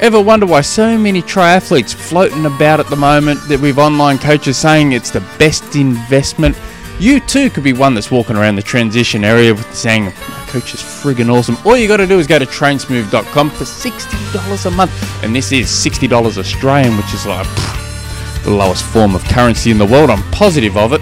Ever 0.00 0.20
wonder 0.20 0.44
why 0.44 0.60
so 0.60 0.98
many 0.98 1.22
triathletes 1.22 1.94
floating 1.94 2.44
about 2.44 2.80
at 2.80 2.88
the 2.88 2.96
moment 2.96 3.40
that 3.48 3.58
we've 3.58 3.78
online 3.78 4.18
coaches 4.18 4.58
saying 4.58 4.92
it's 4.92 5.10
the 5.10 5.22
best 5.38 5.74
investment? 5.74 6.54
You 7.00 7.18
too 7.18 7.48
could 7.48 7.64
be 7.64 7.72
one 7.72 7.94
that's 7.94 8.10
walking 8.10 8.36
around 8.36 8.56
the 8.56 8.62
transition 8.62 9.24
area 9.24 9.54
with 9.54 9.74
saying, 9.74 10.04
My 10.04 10.44
coach 10.48 10.74
is 10.74 10.80
friggin' 10.80 11.32
awesome. 11.32 11.56
All 11.64 11.78
you 11.78 11.88
got 11.88 11.96
to 11.96 12.06
do 12.06 12.18
is 12.18 12.26
go 12.26 12.38
to 12.38 12.44
trainsmooth.com 12.44 13.50
for 13.50 13.64
$60 13.64 14.66
a 14.66 14.70
month. 14.70 15.24
And 15.24 15.34
this 15.34 15.50
is 15.50 15.68
$60 15.68 16.38
Australian, 16.38 16.94
which 16.98 17.14
is 17.14 17.24
like 17.24 17.46
pff, 17.46 18.44
the 18.44 18.50
lowest 18.50 18.84
form 18.84 19.14
of 19.14 19.24
currency 19.24 19.70
in 19.70 19.78
the 19.78 19.86
world. 19.86 20.10
I'm 20.10 20.22
positive 20.30 20.76
of 20.76 20.92
it. 20.92 21.00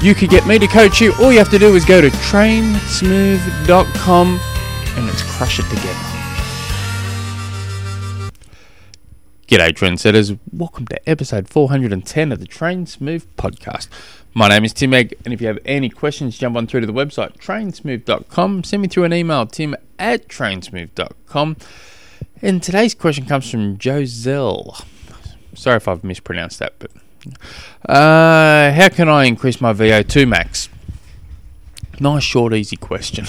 You 0.00 0.14
could 0.14 0.30
get 0.30 0.46
me 0.46 0.60
to 0.60 0.68
coach 0.68 1.00
you. 1.00 1.14
All 1.20 1.32
you 1.32 1.38
have 1.38 1.50
to 1.50 1.58
do 1.58 1.74
is 1.74 1.84
go 1.84 2.00
to 2.00 2.10
trainsmooth.com 2.10 4.40
and 4.96 5.06
let's 5.06 5.22
crush 5.22 5.58
it 5.58 5.68
together. 5.68 6.07
G'day, 9.48 9.70
trendsetters. 9.70 10.38
Welcome 10.52 10.86
to 10.88 11.08
episode 11.08 11.48
410 11.48 12.32
of 12.32 12.38
the 12.38 12.46
Train 12.46 12.84
Smooth 12.84 13.26
podcast. 13.38 13.88
My 14.34 14.46
name 14.46 14.62
is 14.62 14.74
Tim 14.74 14.92
Egg, 14.92 15.14
and 15.24 15.32
if 15.32 15.40
you 15.40 15.46
have 15.46 15.58
any 15.64 15.88
questions, 15.88 16.36
jump 16.36 16.54
on 16.54 16.66
through 16.66 16.82
to 16.82 16.86
the 16.86 16.92
website 16.92 17.38
trainsmooth.com. 17.38 18.64
Send 18.64 18.82
me 18.82 18.88
through 18.88 19.04
an 19.04 19.14
email, 19.14 19.46
tim 19.46 19.74
at 19.98 20.28
trainsmooth.com. 20.28 21.56
And 22.42 22.62
today's 22.62 22.92
question 22.92 23.24
comes 23.24 23.50
from 23.50 23.78
Joselle. 23.78 24.76
Sorry 25.54 25.78
if 25.78 25.88
I've 25.88 26.04
mispronounced 26.04 26.58
that, 26.58 26.74
but 26.78 26.90
uh, 27.88 28.70
how 28.70 28.90
can 28.90 29.08
I 29.08 29.24
increase 29.24 29.62
my 29.62 29.72
VO2 29.72 30.28
max? 30.28 30.68
Nice, 32.00 32.22
short, 32.22 32.52
easy 32.52 32.76
question. 32.76 33.24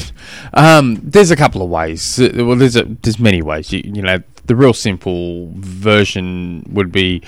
Um, 0.53 0.99
there's 1.01 1.31
a 1.31 1.37
couple 1.37 1.61
of 1.61 1.69
ways. 1.69 2.19
Well, 2.19 2.57
there's 2.57 2.75
a, 2.75 2.83
there's 2.83 3.19
many 3.19 3.41
ways. 3.41 3.71
You, 3.71 3.81
you 3.85 4.01
know, 4.01 4.21
the 4.49 4.55
real 4.55 4.73
simple 4.73 5.51
version 5.53 6.63
would 6.71 6.91
be 6.91 7.21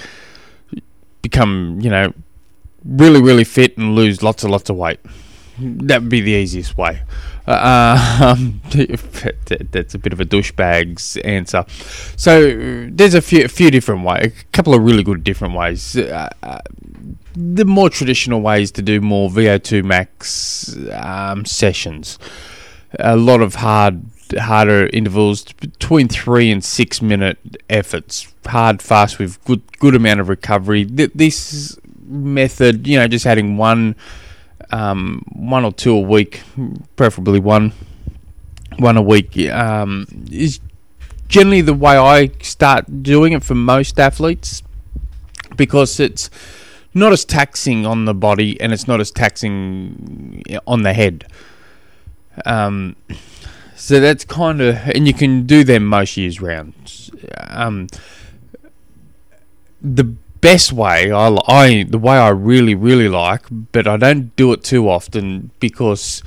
become, 1.22 1.80
you 1.80 1.90
know, 1.90 2.12
really, 2.84 3.22
really 3.22 3.44
fit 3.44 3.78
and 3.78 3.94
lose 3.94 4.24
lots 4.24 4.44
and 4.44 4.52
lots 4.52 4.72
of 4.72 4.76
weight. 4.76 5.00
That 5.60 6.02
would 6.02 6.10
be 6.10 6.22
the 6.22 6.32
easiest 6.32 6.76
way. 6.78 7.04
Uh, 7.48 8.36
um, 8.36 8.60
that's 8.72 9.94
a 9.94 10.00
bit 10.00 10.14
of 10.14 10.20
a 10.20 10.26
douchebag's 10.26 11.18
answer. 11.18 11.64
So 12.16 12.88
there's 12.90 13.14
a 13.14 13.22
few, 13.22 13.46
a 13.46 13.48
few 13.48 13.70
different 13.70 14.04
ways, 14.04 14.26
a 14.26 14.44
couple 14.52 14.74
of 14.74 14.84
really 14.84 15.04
good 15.04 15.24
different 15.24 15.54
ways. 15.54 15.96
Uh, 15.96 16.28
uh, 16.42 16.60
the 17.36 17.66
more 17.66 17.92
traditional 17.92 18.42
ways 18.42 18.72
to 18.72 18.82
do 18.82 19.00
more 19.00 19.30
VO2 19.30 19.84
max 19.84 20.76
um, 20.92 21.46
sessions. 21.46 22.18
A 23.00 23.16
lot 23.16 23.42
of 23.42 23.56
hard, 23.56 24.04
harder 24.38 24.88
intervals 24.92 25.44
between 25.54 26.08
three 26.08 26.52
and 26.52 26.64
six 26.64 27.02
minute 27.02 27.38
efforts. 27.70 28.34
Hard, 28.46 28.82
fast 28.82 29.18
with 29.20 29.44
good, 29.46 29.62
good 29.80 29.96
amount 29.96 30.20
of 30.20 30.30
recovery. 30.30 30.86
Th- 30.86 31.12
This 31.16 31.80
method, 32.06 32.88
you 32.88 32.98
know, 33.00 33.08
just 33.08 33.26
adding 33.26 33.56
one, 33.58 33.96
um, 34.72 35.24
one 35.34 35.64
or 35.64 35.72
two 35.72 35.94
a 35.96 36.00
week, 36.02 36.42
preferably 36.96 37.40
one, 37.40 37.72
one 38.78 38.98
a 38.98 39.02
week, 39.02 39.38
um, 39.50 40.06
is 40.30 40.60
generally 41.30 41.62
the 41.62 41.74
way 41.74 41.96
I 41.98 42.32
start 42.42 43.04
doing 43.04 43.32
it 43.34 43.44
for 43.44 43.56
most 43.56 43.98
athletes 44.00 44.64
because 45.56 46.00
it's 46.00 46.30
not 46.94 47.14
as 47.14 47.24
taxing 47.24 47.86
on 47.86 48.04
the 48.04 48.14
body 48.14 48.60
and 48.60 48.74
it's 48.74 48.88
not 48.88 49.00
as 49.00 49.12
taxing 49.12 50.44
on 50.68 50.82
the 50.84 50.94
head. 50.94 51.26
Um, 52.46 52.96
so 53.76 54.00
that's 54.00 54.26
kind 54.26 54.62
of, 54.62 54.78
and 54.90 55.08
you 55.08 55.14
can 55.14 55.46
do 55.46 55.64
them 55.64 55.86
most 55.86 56.18
years 56.18 56.42
round. 56.42 56.74
Um, 57.50 57.88
the 59.82 60.04
best 60.04 60.72
way, 60.72 61.12
I, 61.12 61.36
I, 61.48 61.84
the 61.84 61.98
way 61.98 62.18
I 62.18 62.30
really, 62.30 62.76
really 62.76 63.10
like, 63.10 63.42
but 63.50 63.88
I 63.88 63.98
don't 63.98 64.36
do 64.36 64.52
it 64.54 64.64
too 64.64 64.90
often 64.90 65.52
because 65.60 66.24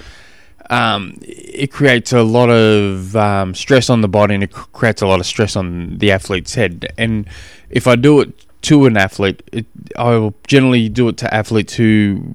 um, 0.71 1.17
it 1.23 1.71
creates 1.71 2.13
a 2.13 2.23
lot 2.23 2.49
of 2.49 3.15
um, 3.17 3.55
stress 3.55 3.91
on 3.91 4.01
the 4.01 4.09
body 4.09 4.35
and 4.35 4.43
it 4.43 4.53
creates 4.53 5.03
a 5.03 5.07
lot 5.07 5.21
of 5.21 5.27
stress 5.27 5.57
on 5.57 5.99
the 5.99 6.11
athlete's 6.11 6.55
head. 6.55 6.93
And 6.97 7.29
if 7.71 7.87
I 7.87 7.97
do 7.97 8.21
it 8.21 8.33
to 8.63 8.87
an 8.87 8.97
athlete, 8.97 9.43
it, 9.53 9.67
I 9.97 10.11
will 10.17 10.35
generally 10.47 10.89
do 10.89 11.09
it 11.09 11.17
to 11.19 11.33
athletes 11.33 11.75
who 11.75 12.35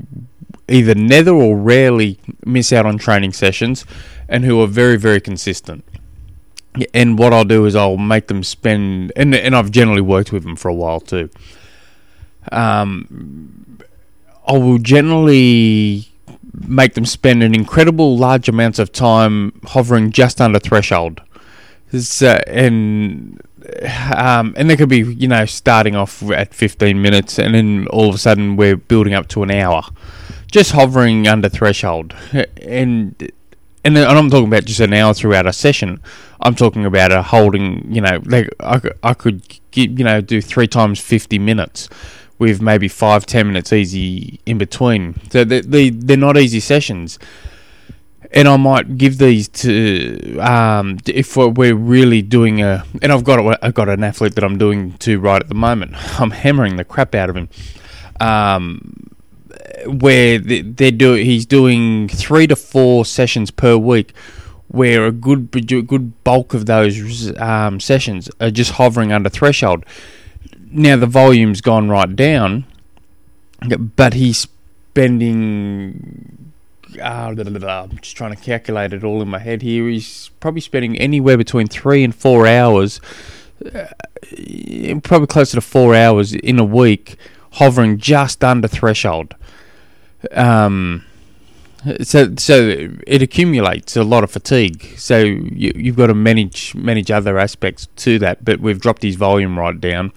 either 0.70 0.96
never 0.96 1.32
or 1.32 1.58
rarely 1.58 2.20
miss 2.46 2.72
out 2.72 2.86
on 2.86 2.98
training 2.98 3.34
sessions 3.34 3.86
and 4.28 4.46
who 4.46 4.62
are 4.62 4.68
very, 4.68 4.98
very 4.98 5.20
consistent. 5.20 5.84
And 6.94 7.18
what 7.18 7.34
I'll 7.34 7.46
do 7.46 7.66
is 7.66 7.76
I'll 7.76 7.98
make 7.98 8.28
them 8.28 8.44
spend, 8.44 9.12
and, 9.16 9.34
and 9.36 9.56
I've 9.56 9.72
generally 9.72 10.02
worked 10.02 10.32
with 10.32 10.44
them 10.44 10.56
for 10.56 10.70
a 10.70 10.74
while 10.74 11.00
too. 11.00 11.30
Um, 12.52 13.80
I 14.48 14.54
will 14.54 14.78
generally 14.78 16.10
make 16.54 16.94
them 16.94 17.06
spend 17.06 17.44
an 17.44 17.54
incredible 17.54 18.18
large 18.18 18.50
amounts 18.50 18.80
of 18.80 18.92
time 18.92 19.60
hovering 19.66 20.12
just 20.12 20.40
under 20.40 20.60
threshold. 20.60 21.22
So, 21.92 22.40
and 22.48 23.42
um, 24.16 24.54
and 24.58 24.70
they 24.70 24.78
could 24.78 24.90
be 24.90 25.00
you 25.00 25.28
know 25.28 25.46
starting 25.46 25.96
off 25.96 26.24
at 26.32 26.54
15 26.54 27.02
minutes 27.02 27.40
and 27.40 27.54
then 27.54 27.88
all 27.88 28.10
of 28.10 28.16
a 28.16 28.18
sudden 28.18 28.56
we're 28.56 28.78
building 28.78 29.14
up 29.14 29.28
to 29.30 29.44
an 29.44 29.52
hour 29.52 29.84
just 30.52 30.72
hovering 30.72 31.28
under 31.28 31.50
threshold 31.50 32.16
and 32.62 33.32
and, 33.86 33.98
I'm 33.98 34.30
talking 34.30 34.48
about 34.48 34.66
just 34.66 34.82
an 34.82 34.94
hour 34.94 35.14
throughout 35.14 35.46
a 35.46 35.54
session 35.54 36.02
I'm 36.42 36.56
talking 36.56 36.86
about 36.86 37.12
a 37.12 37.22
holding 37.22 37.92
you 37.92 38.02
know 38.02 38.20
like 38.26 38.50
I, 38.60 38.82
I 39.04 39.14
could 39.14 39.44
get, 39.72 39.92
you 39.92 40.04
know 40.04 40.22
do 40.22 40.42
three 40.42 40.68
times 40.68 41.00
50 41.00 41.40
minutes 41.40 41.90
with 42.38 42.62
maybe 42.62 42.88
five 42.88 43.26
ten 43.26 43.48
minutes 43.48 43.74
easy 43.74 44.40
in 44.46 44.58
between 44.58 45.20
so 45.30 45.44
they, 45.44 45.62
they, 45.62 45.90
they're 45.90 46.18
not 46.18 46.38
easy 46.38 46.60
sessions 46.60 47.20
and 48.32 48.48
I 48.48 48.58
might 48.58 48.98
give 48.98 49.18
these 49.18 49.48
to 49.48 50.38
um, 50.40 51.00
if 51.08 51.36
we're 51.36 51.76
really 51.76 52.22
doing 52.22 52.62
a. 52.62 52.84
And 53.02 53.12
I've 53.12 53.24
got 53.24 53.58
I've 53.64 53.74
got 53.74 53.90
an 53.90 54.04
athlete 54.04 54.36
that 54.36 54.44
I'm 54.44 54.58
doing 54.58 54.94
to 55.00 55.20
right 55.20 55.42
at 55.42 55.48
the 55.48 55.56
moment. 55.56 55.96
I'm 56.20 56.32
hammering 56.32 56.76
the 56.76 56.84
crap 56.84 57.16
out 57.16 57.30
of 57.30 57.36
him. 57.36 57.50
Um, 58.20 59.09
where 59.86 60.40
they- 60.40 60.92
doing, 60.92 61.26
he's 61.26 61.46
doing 61.46 62.08
three 62.08 62.48
to 62.48 62.56
four 62.56 63.06
sessions 63.06 63.52
per 63.52 63.78
week. 63.78 64.14
Where 64.72 65.08
a 65.08 65.12
good 65.12 65.50
good 65.88 66.24
bulk 66.24 66.54
of 66.54 66.68
those 66.68 67.36
um, 67.40 67.80
sessions 67.80 68.30
are 68.40 68.52
just 68.52 68.74
hovering 68.74 69.12
under 69.12 69.28
threshold. 69.28 69.84
Now 70.70 70.96
the 70.96 71.08
volume's 71.08 71.60
gone 71.60 71.90
right 71.90 72.16
down, 72.16 72.66
but 73.96 74.14
he's 74.14 74.48
spending 74.92 76.40
uh, 77.02 77.34
I'm 77.36 77.98
just 78.02 78.16
trying 78.16 78.36
to 78.36 78.42
calculate 78.42 78.94
it 78.94 79.04
all 79.04 79.22
in 79.22 79.28
my 79.28 79.40
head 79.40 79.62
here. 79.62 79.88
He's 79.88 80.30
probably 80.40 80.62
spending 80.62 80.98
anywhere 80.98 81.38
between 81.38 81.68
three 81.68 82.04
and 82.04 82.16
four 82.16 82.48
hours, 82.48 83.00
uh, 83.74 83.86
probably 85.04 85.28
closer 85.28 85.56
to 85.58 85.62
four 85.62 85.96
hours 85.96 86.34
in 86.34 86.60
a 86.60 86.64
week, 86.64 87.16
hovering 87.54 87.98
just 87.98 88.44
under 88.44 88.68
threshold. 88.68 89.36
Um, 90.32 91.06
so 92.02 92.36
so 92.38 92.90
it 93.08 93.22
accumulates 93.22 93.96
a 93.96 94.04
lot 94.04 94.24
of 94.24 94.32
fatigue. 94.32 94.96
So 94.98 95.20
you, 95.20 95.72
you've 95.76 95.96
got 95.96 96.08
to 96.08 96.14
manage 96.14 96.76
manage 96.76 97.10
other 97.10 97.38
aspects 97.38 97.88
to 97.98 98.20
that. 98.20 98.44
But 98.44 98.60
we've 98.60 98.80
dropped 98.80 99.04
his 99.04 99.16
volume 99.16 99.58
right 99.58 99.80
down 99.80 100.12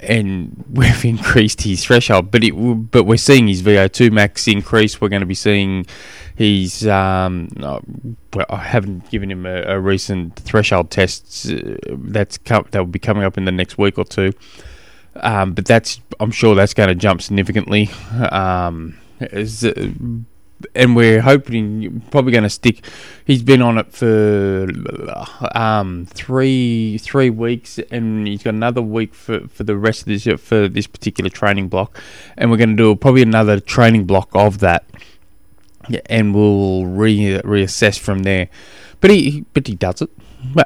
and 0.00 0.64
we've 0.70 1.04
increased 1.04 1.62
his 1.62 1.84
threshold, 1.84 2.30
but 2.30 2.44
it 2.44 2.52
but 2.52 3.04
we're 3.04 3.16
seeing 3.16 3.48
his 3.48 3.62
VO2 3.62 4.12
max 4.12 4.46
increase. 4.48 5.00
We're 5.00 5.08
going 5.08 5.20
to 5.20 5.26
be 5.26 5.34
seeing 5.34 5.86
his 6.34 6.86
um, 6.86 7.48
uh, 7.60 7.80
well, 8.34 8.46
I 8.48 8.58
haven't 8.58 9.10
given 9.10 9.30
him 9.30 9.46
a, 9.46 9.62
a 9.62 9.80
recent 9.80 10.36
threshold 10.36 10.90
test 10.90 11.50
uh, 11.50 11.76
that's 11.90 12.38
com- 12.38 12.68
that 12.70 12.78
will 12.78 12.86
be 12.86 12.98
coming 12.98 13.24
up 13.24 13.36
in 13.38 13.44
the 13.44 13.52
next 13.52 13.78
week 13.78 13.98
or 13.98 14.04
two. 14.04 14.32
Um, 15.16 15.52
but 15.52 15.66
that's 15.66 16.00
I'm 16.20 16.30
sure 16.30 16.54
that's 16.54 16.74
going 16.74 16.88
to 16.88 16.94
jump 16.94 17.22
significantly. 17.22 17.90
Um, 18.30 18.98
as, 19.20 19.64
uh, 19.64 19.92
and 20.74 20.96
we're 20.96 21.20
hoping 21.20 22.02
probably 22.10 22.32
going 22.32 22.44
to 22.44 22.50
stick. 22.50 22.84
He's 23.24 23.42
been 23.42 23.62
on 23.62 23.78
it 23.78 23.92
for 23.92 24.68
um, 25.54 26.06
three 26.06 26.98
three 26.98 27.30
weeks, 27.30 27.78
and 27.90 28.26
he's 28.26 28.42
got 28.42 28.54
another 28.54 28.82
week 28.82 29.14
for, 29.14 29.46
for 29.48 29.64
the 29.64 29.76
rest 29.76 30.02
of 30.02 30.06
this 30.06 30.26
for 30.40 30.68
this 30.68 30.86
particular 30.86 31.30
training 31.30 31.68
block, 31.68 32.00
and 32.36 32.50
we're 32.50 32.56
going 32.56 32.70
to 32.70 32.76
do 32.76 32.94
probably 32.96 33.22
another 33.22 33.60
training 33.60 34.04
block 34.04 34.30
of 34.34 34.58
that, 34.58 34.84
and 36.06 36.34
we'll 36.34 36.86
re 36.86 37.40
reassess 37.42 37.98
from 37.98 38.24
there. 38.24 38.48
But 39.00 39.10
he 39.10 39.44
but 39.54 39.66
he 39.66 39.74
does 39.74 40.02
it, 40.02 40.10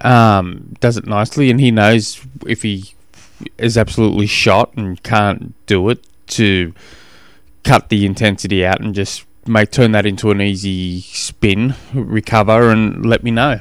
um, 0.04 0.74
does 0.80 0.96
it 0.96 1.06
nicely, 1.06 1.50
and 1.50 1.60
he 1.60 1.70
knows 1.70 2.24
if 2.46 2.62
he 2.62 2.94
is 3.58 3.76
absolutely 3.76 4.26
shot 4.26 4.74
and 4.76 5.02
can't 5.02 5.54
do 5.66 5.88
it 5.88 6.04
to 6.28 6.74
cut 7.64 7.88
the 7.88 8.04
intensity 8.06 8.64
out 8.64 8.80
and 8.80 8.94
just 8.94 9.24
may 9.46 9.64
turn 9.64 9.92
that 9.92 10.06
into 10.06 10.30
an 10.30 10.40
easy 10.40 11.00
spin, 11.00 11.74
recover, 11.92 12.70
and 12.70 13.04
let 13.04 13.22
me 13.22 13.30
know. 13.30 13.60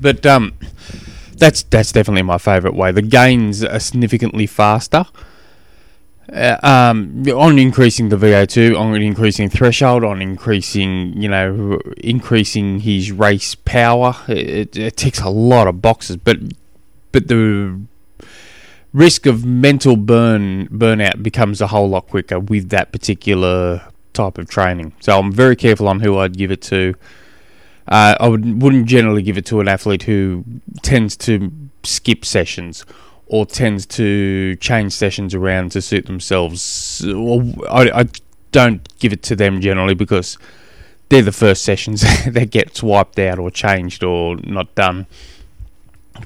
But 0.00 0.24
um, 0.26 0.54
that's 1.36 1.62
that's 1.64 1.92
definitely 1.92 2.22
my 2.22 2.38
favourite 2.38 2.76
way. 2.76 2.92
The 2.92 3.02
gains 3.02 3.64
are 3.64 3.80
significantly 3.80 4.46
faster. 4.46 5.06
Uh, 6.30 6.58
um, 6.62 7.24
on 7.34 7.58
increasing 7.58 8.10
the 8.10 8.16
VO2, 8.16 8.78
on 8.78 8.94
increasing 9.00 9.48
threshold, 9.48 10.04
on 10.04 10.20
increasing, 10.20 11.18
you 11.18 11.26
know, 11.26 11.80
increasing 11.96 12.80
his 12.80 13.10
race 13.10 13.54
power. 13.54 14.14
It, 14.28 14.76
it 14.76 14.96
ticks 14.98 15.20
a 15.20 15.30
lot 15.30 15.68
of 15.68 15.80
boxes, 15.80 16.18
but 16.18 16.36
but 17.12 17.28
the 17.28 17.80
risk 18.92 19.26
of 19.26 19.44
mental 19.44 19.96
burn 19.96 20.68
burnout 20.68 21.22
becomes 21.22 21.60
a 21.60 21.66
whole 21.66 21.88
lot 21.88 22.08
quicker 22.08 22.40
with 22.40 22.70
that 22.70 22.92
particular 22.92 23.82
type 24.12 24.38
of 24.38 24.48
training. 24.48 24.92
So 25.00 25.18
I'm 25.18 25.32
very 25.32 25.56
careful 25.56 25.88
on 25.88 26.00
who 26.00 26.18
I'd 26.18 26.36
give 26.36 26.50
it 26.50 26.62
to. 26.62 26.94
Uh, 27.86 28.16
I 28.20 28.28
would, 28.28 28.62
wouldn't 28.62 28.86
generally 28.86 29.22
give 29.22 29.38
it 29.38 29.46
to 29.46 29.60
an 29.60 29.68
athlete 29.68 30.02
who 30.02 30.44
tends 30.82 31.16
to 31.18 31.50
skip 31.84 32.24
sessions 32.24 32.84
or 33.26 33.46
tends 33.46 33.86
to 33.86 34.56
change 34.56 34.92
sessions 34.92 35.34
around 35.34 35.72
to 35.72 35.82
suit 35.82 36.06
themselves. 36.06 37.04
I, 37.06 37.90
I 38.00 38.04
don't 38.52 38.86
give 38.98 39.12
it 39.12 39.22
to 39.24 39.36
them 39.36 39.60
generally 39.60 39.94
because 39.94 40.38
they're 41.08 41.22
the 41.22 41.32
first 41.32 41.62
sessions 41.62 42.00
that 42.26 42.50
get 42.50 42.82
wiped 42.82 43.18
out 43.18 43.38
or 43.38 43.50
changed 43.50 44.02
or 44.02 44.36
not 44.36 44.74
done. 44.74 45.06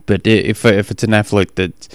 But 0.07 0.27
if 0.27 0.65
if 0.65 0.91
it's 0.91 1.05
an 1.05 1.13
athlete 1.13 1.57
that 1.57 1.89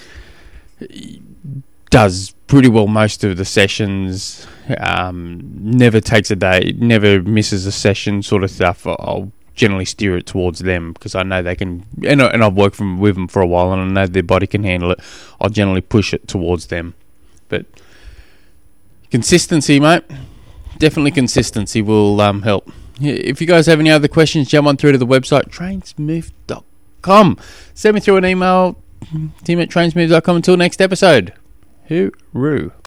does 1.90 2.34
pretty 2.48 2.70
well 2.70 2.88
most 2.88 3.24
of 3.24 3.38
the 3.38 3.46
sessions, 3.46 4.46
um, 4.80 5.42
never 5.60 6.00
takes 6.00 6.32
a 6.32 6.36
day, 6.36 6.76
never 6.78 7.22
misses 7.22 7.66
a 7.66 7.72
session, 7.72 8.22
sort 8.24 8.44
of 8.44 8.52
stuff, 8.52 8.86
I'll 8.86 9.32
generally 9.56 9.86
steer 9.86 10.16
it 10.16 10.26
towards 10.26 10.60
them 10.60 10.94
because 10.94 11.16
I 11.16 11.24
know 11.24 11.42
they 11.42 11.56
can, 11.56 11.84
and, 12.06 12.22
and 12.22 12.44
I've 12.44 12.56
worked 12.56 12.76
from, 12.76 13.00
with 13.00 13.16
them 13.16 13.28
for 13.28 13.42
a 13.42 13.48
while 13.48 13.74
and 13.74 13.82
I 13.82 13.86
know 13.86 14.08
their 14.08 14.24
body 14.24 14.48
can 14.48 14.64
handle 14.64 14.92
it. 14.92 15.00
I'll 15.42 15.50
generally 15.50 15.82
push 15.82 16.14
it 16.14 16.28
towards 16.28 16.68
them. 16.68 16.94
But 17.50 17.66
consistency, 19.10 19.80
mate, 19.80 20.04
definitely 20.78 21.12
consistency 21.12 21.82
will 21.82 22.22
um, 22.22 22.44
help. 22.44 22.72
If 23.02 23.42
you 23.42 23.48
guys 23.48 23.66
have 23.68 23.80
any 23.80 23.90
other 23.90 24.08
questions, 24.08 24.48
jump 24.48 24.68
on 24.68 24.78
through 24.78 24.94
to 24.94 24.98
the 24.98 25.06
website 25.06 25.50
trainsmooth.com. 25.50 27.38
Send 27.74 27.96
me 27.96 28.00
through 28.00 28.18
an 28.18 28.26
email, 28.26 28.78
tim 29.44 29.60
at 29.60 29.70
trainsmooth.com. 29.70 30.36
Until 30.36 30.58
next 30.58 30.82
episode, 30.82 31.34
hooroo. 31.90 32.72